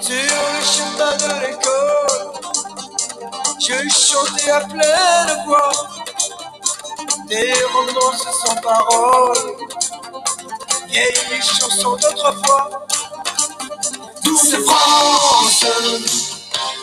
[0.00, 2.32] Sur le chemin de l'école,
[3.58, 5.72] je chantais à pleine voix
[7.26, 9.56] des romances sans parole,
[10.88, 12.86] vieilles chansons d'autrefois.
[14.22, 15.66] Douce France,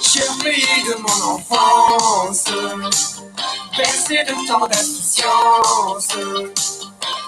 [0.02, 2.45] cher pays de mon enfance,
[3.77, 6.09] bercé de tant d'insouciance,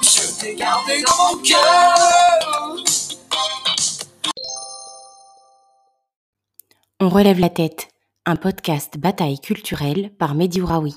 [0.01, 2.26] je t'ai gardé dans mon cœur.
[6.99, 7.89] On relève la tête,
[8.25, 10.95] un podcast bataille culturelle par Mehdi Ouraoui.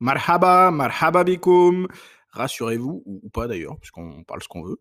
[0.00, 1.86] Marhaba, marhaba bikoum.
[2.30, 4.78] Rassurez-vous, ou, pas d'ailleurs, puisqu'on parle ce qu'on veut.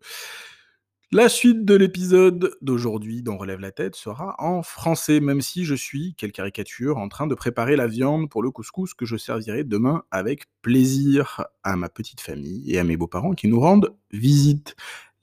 [1.11, 5.75] La suite de l'épisode d'aujourd'hui d'On relève la tête sera en français, même si je
[5.75, 9.63] suis, quelle caricature, en train de préparer la viande pour le couscous que je servirai
[9.63, 14.75] demain avec plaisir à ma petite famille et à mes beaux-parents qui nous rendent visite.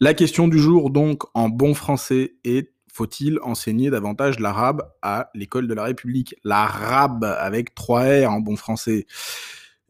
[0.02, 5.68] La question du jour, donc, en bon français, est faut-il enseigner davantage l'arabe à l'école
[5.68, 6.34] de la République?
[6.42, 9.06] L'arabe avec trois R en bon français.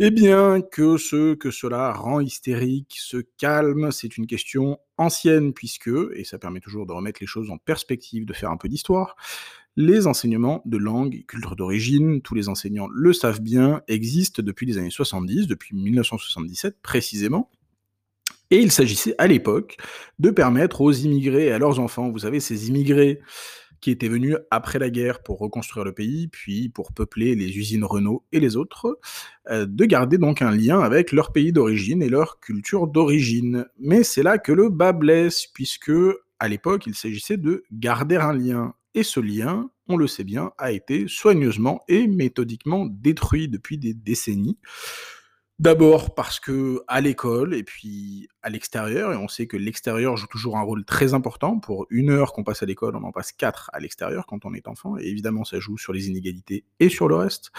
[0.01, 5.91] Eh bien, que ce que cela rend hystérique se calme, c'est une question ancienne, puisque,
[6.17, 9.15] et ça permet toujours de remettre les choses en perspective, de faire un peu d'histoire,
[9.77, 14.67] les enseignements de langue et culture d'origine, tous les enseignants le savent bien, existent depuis
[14.67, 17.49] les années 70, depuis 1977 précisément,
[18.51, 19.77] et il s'agissait à l'époque
[20.19, 23.21] de permettre aux immigrés et à leurs enfants, vous savez, ces immigrés
[23.81, 27.85] qui étaient venus après la guerre pour reconstruire le pays, puis pour peupler les usines
[27.85, 28.99] Renault et les autres,
[29.51, 33.67] euh, de garder donc un lien avec leur pays d'origine et leur culture d'origine.
[33.79, 35.93] Mais c'est là que le bas blesse, puisque
[36.39, 38.75] à l'époque, il s'agissait de garder un lien.
[38.95, 43.95] Et ce lien, on le sait bien, a été soigneusement et méthodiquement détruit depuis des
[43.95, 44.59] décennies.
[45.61, 50.27] D'abord parce que à l'école et puis à l'extérieur, et on sait que l'extérieur joue
[50.27, 51.59] toujours un rôle très important.
[51.59, 54.55] Pour une heure qu'on passe à l'école, on en passe quatre à l'extérieur quand on
[54.55, 57.53] est enfant, et évidemment ça joue sur les inégalités et sur le reste.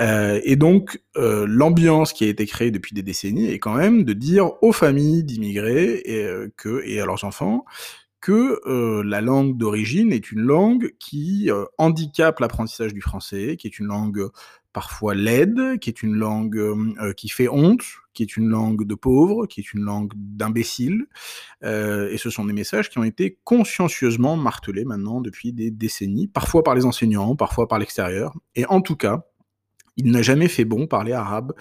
[0.00, 4.04] Euh, et donc euh, l'ambiance qui a été créée depuis des décennies est quand même
[4.04, 6.50] de dire aux familles d'immigrés et, euh,
[6.84, 7.64] et à leurs enfants
[8.20, 8.60] que
[9.02, 11.48] la langue d'origine est une langue qui
[11.78, 14.28] handicape l'apprentissage du français, qui est une langue
[14.72, 17.82] parfois laide, qui est une langue euh, qui fait honte,
[18.12, 21.06] qui est une langue de pauvres, qui est une langue d'imbéciles.
[21.64, 26.28] Euh, et ce sont des messages qui ont été consciencieusement martelés maintenant depuis des décennies,
[26.28, 28.36] parfois par les enseignants, parfois par l'extérieur.
[28.54, 29.29] Et en tout cas,
[30.00, 31.52] il n'a jamais fait bon parler arabe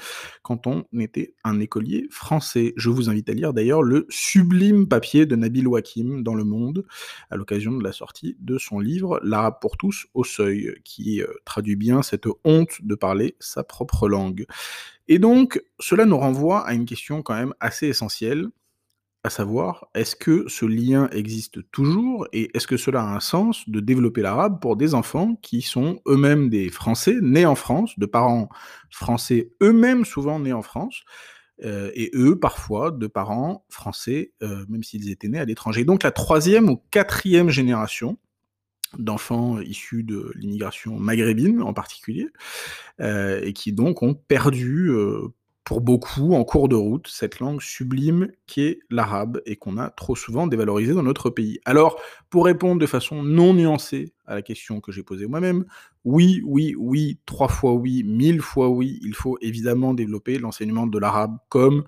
[0.44, 2.74] quand on était un écolier français.
[2.78, 6.86] Je vous invite à lire d'ailleurs le sublime papier de Nabil Wakim dans Le Monde
[7.30, 11.28] à l'occasion de la sortie de son livre L'arabe pour tous au seuil, qui euh,
[11.44, 14.46] traduit bien cette honte de parler sa propre langue.
[15.10, 18.48] Et donc, cela nous renvoie à une question quand même assez essentielle
[19.24, 23.68] à savoir, est-ce que ce lien existe toujours et est-ce que cela a un sens
[23.70, 28.06] de développer l'arabe pour des enfants qui sont eux-mêmes des Français, nés en France, de
[28.06, 28.50] parents
[28.90, 31.04] français eux-mêmes souvent nés en France,
[31.66, 35.84] euh, et eux parfois de parents français, euh, même s'ils étaient nés à l'étranger.
[35.84, 38.18] Donc la troisième ou quatrième génération
[38.98, 42.28] d'enfants issus de l'immigration maghrébine en particulier,
[43.02, 44.92] euh, et qui donc ont perdu
[45.70, 49.92] pour beaucoup en cours de route cette langue sublime qui est l'arabe et qu'on a
[49.92, 51.60] trop souvent dévalorisé dans notre pays.
[51.64, 55.66] Alors, pour répondre de façon non nuancée à la question que j'ai posée moi-même,
[56.06, 60.98] oui, oui, oui, trois fois oui, mille fois oui, il faut évidemment développer l'enseignement de
[60.98, 61.84] l'arabe comme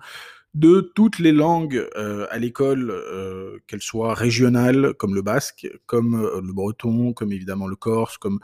[0.54, 6.14] de toutes les langues euh, à l'école, euh, qu'elles soient régionales, comme le basque, comme
[6.14, 8.38] euh, le breton, comme évidemment le corse, comme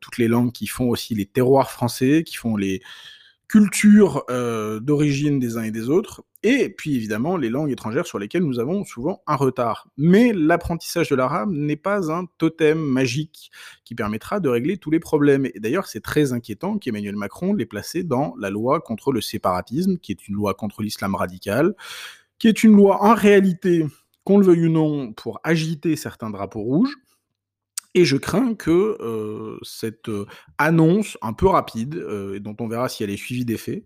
[0.00, 2.82] toutes les langues qui font aussi les terroirs français, qui font les,
[3.50, 8.20] culture euh, d'origine des uns et des autres, et puis évidemment les langues étrangères sur
[8.20, 9.88] lesquelles nous avons souvent un retard.
[9.96, 13.50] Mais l'apprentissage de l'arabe n'est pas un totem magique
[13.84, 15.46] qui permettra de régler tous les problèmes.
[15.46, 19.98] Et d'ailleurs, c'est très inquiétant qu'Emmanuel Macron l'ait placé dans la loi contre le séparatisme,
[19.98, 21.74] qui est une loi contre l'islam radical,
[22.38, 23.84] qui est une loi en réalité,
[24.22, 26.94] qu'on le veuille ou non, pour agiter certains drapeaux rouges,
[27.94, 30.10] et je crains que cette
[30.58, 31.94] annonce un peu rapide,
[32.40, 33.84] dont on verra si elle est suivie d'effets,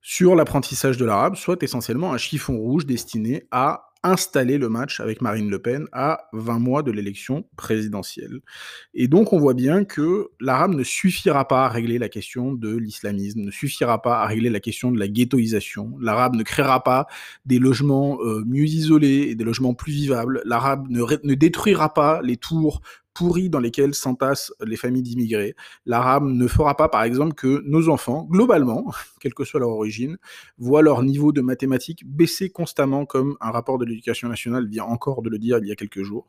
[0.00, 5.20] sur l'apprentissage de l'arabe, soit essentiellement un chiffon rouge destiné à installer le match avec
[5.20, 8.38] Marine Le Pen à 20 mois de l'élection présidentielle.
[8.94, 12.76] Et donc on voit bien que l'arabe ne suffira pas à régler la question de
[12.76, 15.96] l'islamisme, ne suffira pas à régler la question de la ghettoisation.
[16.00, 17.08] L'arabe ne créera pas
[17.46, 20.40] des logements mieux isolés et des logements plus vivables.
[20.44, 22.82] L'arabe ne détruira pas les tours
[23.16, 27.88] pourries dans lesquelles s'entassent les familles d'immigrés, l'arabe ne fera pas, par exemple, que nos
[27.88, 30.18] enfants, globalement, quelle que soit leur origine,
[30.58, 35.22] voient leur niveau de mathématiques baisser constamment, comme un rapport de l'éducation nationale vient encore
[35.22, 36.28] de le dire il y a quelques jours.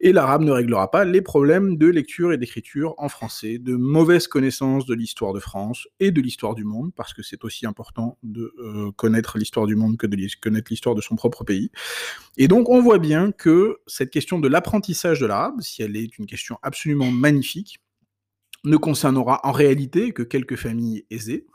[0.00, 4.28] Et l'arabe ne réglera pas les problèmes de lecture et d'écriture en français, de mauvaise
[4.28, 8.18] connaissance de l'histoire de France et de l'histoire du monde, parce que c'est aussi important
[8.22, 11.70] de euh, connaître l'histoire du monde que de connaître l'histoire de son propre pays.
[12.36, 16.18] Et donc on voit bien que cette question de l'apprentissage de l'arabe, si elle est
[16.18, 17.80] une question absolument magnifique,
[18.64, 21.46] ne concernera en réalité que quelques familles aisées,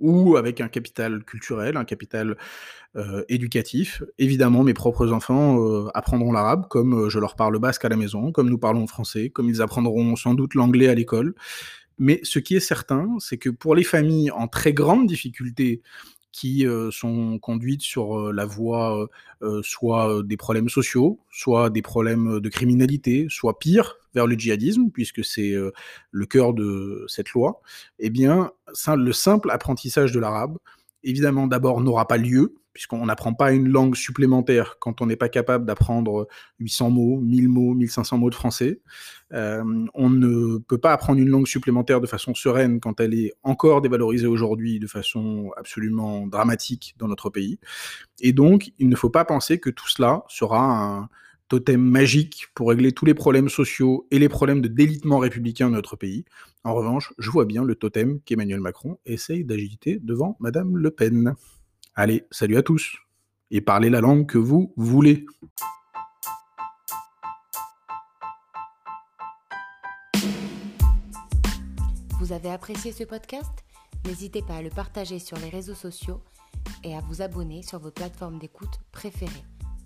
[0.00, 2.36] ou avec un capital culturel, un capital
[2.96, 4.02] euh, éducatif.
[4.18, 7.96] Évidemment, mes propres enfants euh, apprendront l'arabe, comme euh, je leur parle basque à la
[7.96, 11.34] maison, comme nous parlons français, comme ils apprendront sans doute l'anglais à l'école.
[11.98, 15.82] Mais ce qui est certain, c'est que pour les familles en très grande difficulté
[16.32, 19.08] qui sont conduites sur la voie
[19.62, 25.24] soit des problèmes sociaux, soit des problèmes de criminalité, soit pire, vers le djihadisme, puisque
[25.24, 25.54] c'est
[26.10, 27.60] le cœur de cette loi,
[27.98, 30.56] eh le simple apprentissage de l'arabe,
[31.04, 35.28] évidemment, d'abord, n'aura pas lieu, puisqu'on n'apprend pas une langue supplémentaire quand on n'est pas
[35.28, 36.28] capable d'apprendre
[36.60, 38.80] 800 mots, 1000 mots, 1500 mots de français.
[39.32, 43.32] Euh, on ne peut pas apprendre une langue supplémentaire de façon sereine quand elle est
[43.42, 47.58] encore dévalorisée aujourd'hui de façon absolument dramatique dans notre pays.
[48.20, 51.08] Et donc, il ne faut pas penser que tout cela sera un
[51.50, 55.74] totem magique pour régler tous les problèmes sociaux et les problèmes de délitement républicain de
[55.74, 56.24] notre pays.
[56.62, 61.34] En revanche, je vois bien le totem qu'Emmanuel Macron essaye d'agiter devant Madame Le Pen.
[61.96, 62.98] Allez, salut à tous
[63.50, 65.26] et parlez la langue que vous voulez.
[72.20, 73.50] Vous avez apprécié ce podcast?
[74.06, 76.22] N'hésitez pas à le partager sur les réseaux sociaux
[76.84, 79.44] et à vous abonner sur vos plateformes d'écoute préférées.